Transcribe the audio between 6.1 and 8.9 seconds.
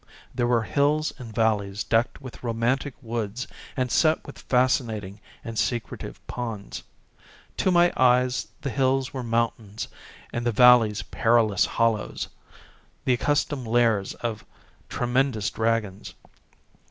ponds. To my eyes the